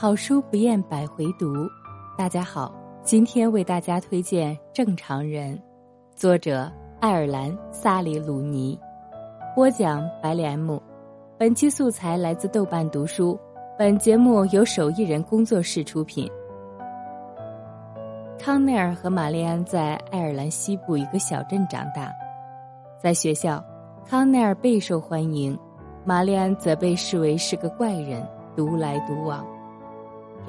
[0.00, 1.68] 好书不厌百回读，
[2.16, 5.54] 大家好，今天为大家推荐《正常人》，
[6.16, 8.80] 作者爱尔兰萨里鲁尼，
[9.54, 10.82] 播讲白莲木。
[11.36, 13.38] 本期素材来自豆瓣读书，
[13.78, 16.26] 本节目由手艺人工作室出品。
[18.38, 22.10] 康奈尔和玛丽安在爱尔兰西部一个小镇长大，
[22.98, 23.62] 在学校，
[24.06, 25.54] 康奈尔备受欢迎，
[26.06, 28.26] 玛丽安则被视为是个怪人，
[28.56, 29.44] 独来独往。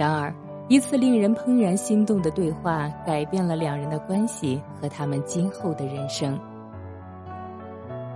[0.01, 0.33] 然而，
[0.67, 6.39] 一次令人怦然心动的对话改变了两人的关系和他们今后的人生。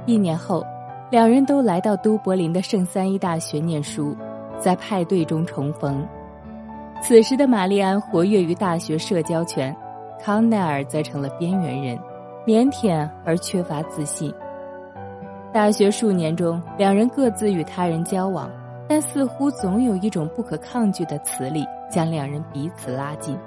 [0.08, 0.64] 一年后，
[1.12, 4.18] 两人都来到都柏林的圣三一大学念书，
[4.58, 6.04] 在派对中重逢。
[7.04, 9.76] 此时的玛丽安活跃于大学社交圈，
[10.20, 12.00] 康奈尔则成了边缘人，
[12.48, 14.34] 腼腆而缺乏自信。
[15.54, 18.50] 大学数年中，两人各自与他人交往。
[18.88, 23.38] 但似乎总有一种不可抗拒的磁力将两人彼此拉近，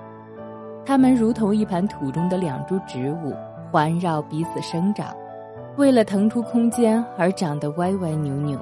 [0.85, 3.33] 他们如同一盘土中的两株植物，
[3.71, 5.15] 环绕彼此生长，
[5.77, 8.59] 为了腾出空间而长得歪歪扭扭，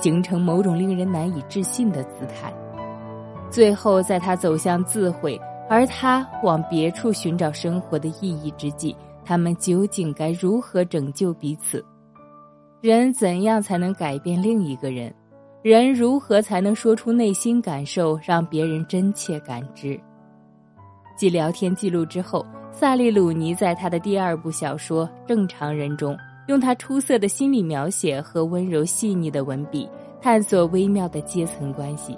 [0.00, 2.52] 形成某种令人难以置信的姿态。
[3.50, 11.82] 最后，在他走向自毁，而他往别处寻找生活的意义之际，他们究竟该如何拯救彼此？
[12.82, 15.12] 人怎样才能改变另一个人？
[15.60, 19.98] 人如何才能说出内心感受，让别人真切感知？
[21.16, 29.88] 继聊天记录之后，萨利鲁尼在他的第二部小说《正常人》中，用他出色的心理描写和温柔细腻的文笔，
[30.20, 32.16] 探索微妙的阶层关系、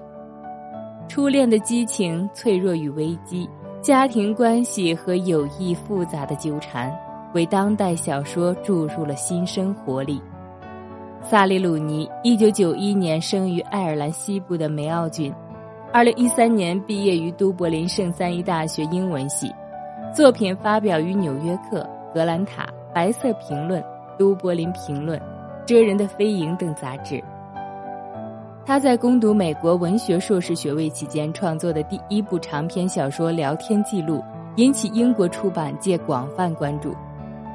[1.08, 3.48] 初恋的激情、脆弱与危机、
[3.80, 6.94] 家庭关系和友谊复杂的纠缠，
[7.32, 10.20] 为当代小说注入了新生活力。
[11.22, 15.32] 萨利鲁尼，一九九一年生于爱尔兰西部的梅奥郡，
[15.92, 19.52] 二零一三年毕业于都柏林圣三一大学英文系，
[20.14, 21.80] 作品发表于《纽约客》
[22.14, 22.62] 《格兰塔》
[22.94, 23.80] 《白色评论》
[24.18, 25.18] 《都柏林评论》
[25.66, 27.22] 《遮人的飞蝇》等杂志。
[28.64, 34.16] 他在攻读美国文学硕士学位期间创作的第一部长篇小说《聊天记录》，
[34.56, 36.94] 引起英国出版界广泛关注，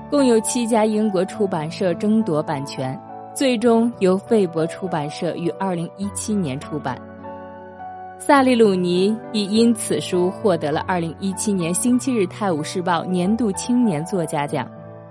[0.10, 2.98] 共有七家英国出版社争夺版权。
[3.36, 6.98] 最终由费伯出版社于二零一七年出版。
[8.18, 14.66] 萨利鲁尼亦因此书获得了二零一七年《星期日泰晤士报》年度青年作家奖，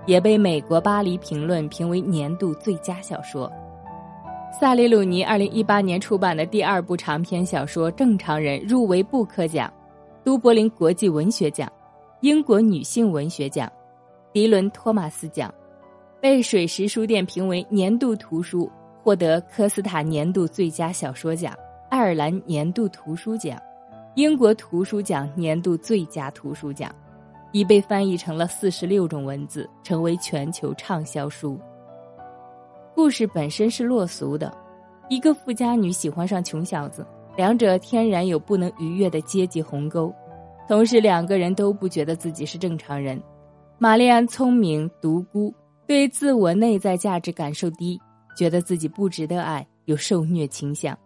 [0.07, 3.49] 也被美国《巴黎评论》评为年度最佳小说。
[4.59, 9.71] 萨利鲁尼二零一八年出版的第二部长篇小说《正常人》入围布克奖、
[10.23, 11.71] 都柏林国际文学奖、
[12.21, 13.71] 英国女性文学奖、
[14.33, 15.53] 迪伦·托马斯奖。
[16.21, 18.71] 被水石书店评为年度图书，
[19.03, 21.53] 获得科斯塔年度最佳小说奖、
[21.89, 23.61] 爱尔兰年度图书奖、
[24.15, 26.93] 英国图书奖年度最佳图书奖，
[27.51, 31.59] 已被翻译成了四十六种文字，成为全球畅销书。
[32.95, 34.51] 故事本身是落俗的，
[35.09, 37.05] 一个富家女喜欢上穷小子，
[37.35, 40.11] 两者天然有不能逾越的阶级鸿沟，
[40.67, 43.21] 同时两个人都不觉得自己是正常人。
[43.77, 45.53] 玛丽安聪明独孤。
[45.87, 47.99] 对自我内在价值感受低，
[48.35, 50.97] 觉得自己不值得爱，有受虐倾向。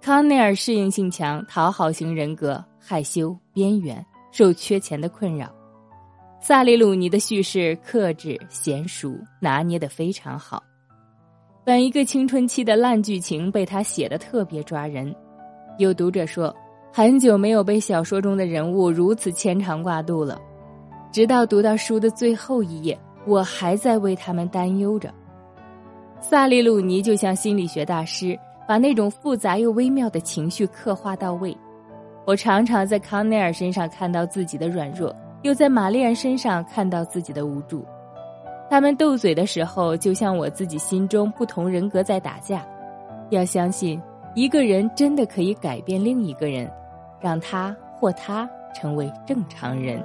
[0.00, 5.52] 康奈尔适应性强，讨好型人格，害羞边缘，受缺钱的困扰。
[6.40, 10.62] 萨利鲁尼的叙事克制娴熟，拿捏的非常好。
[11.64, 15.12] 本一个青春期的烂剧情被他写的特别抓人。
[15.78, 16.54] 有读者说，
[16.92, 20.40] 很久没有被小说中的人物如此牵肠挂肚了，
[21.10, 22.96] 直到读到书的最后一页。
[23.26, 25.12] 我还在为他们担忧着。
[26.20, 31.56] 萨利鲁尼就像心理学大师，把那种复杂又微妙的情绪刻画到位。
[32.24, 37.84] 我常常在康奈尔身上看到自己的软弱，又在玛丽安身上看到自己的无助。
[38.68, 42.66] 他们斗嘴的时候，就像我自己心中不同人格在打架。
[43.30, 44.00] 要相信，
[44.34, 46.68] 一个人真的可以改变另一个人，
[47.20, 50.02] 让他或她成为正常人。